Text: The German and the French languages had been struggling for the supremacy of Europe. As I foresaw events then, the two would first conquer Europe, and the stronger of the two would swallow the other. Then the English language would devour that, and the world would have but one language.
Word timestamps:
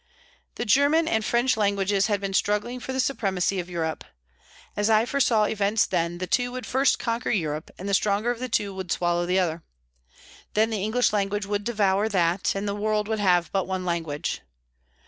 The 0.55 0.65
German 0.65 1.07
and 1.07 1.23
the 1.23 1.27
French 1.27 1.55
languages 1.55 2.07
had 2.07 2.19
been 2.19 2.33
struggling 2.33 2.79
for 2.79 2.91
the 2.91 2.99
supremacy 2.99 3.59
of 3.59 3.69
Europe. 3.69 4.03
As 4.75 4.89
I 4.89 5.05
foresaw 5.05 5.43
events 5.43 5.85
then, 5.85 6.17
the 6.17 6.25
two 6.25 6.51
would 6.51 6.65
first 6.65 6.97
conquer 6.97 7.29
Europe, 7.29 7.69
and 7.77 7.87
the 7.87 7.93
stronger 7.93 8.31
of 8.31 8.39
the 8.39 8.49
two 8.49 8.73
would 8.73 8.91
swallow 8.91 9.27
the 9.27 9.37
other. 9.37 9.61
Then 10.55 10.71
the 10.71 10.81
English 10.81 11.13
language 11.13 11.45
would 11.45 11.63
devour 11.63 12.09
that, 12.09 12.55
and 12.55 12.67
the 12.67 12.73
world 12.73 13.07
would 13.09 13.19
have 13.19 13.51
but 13.51 13.67
one 13.67 13.85
language. 13.85 14.41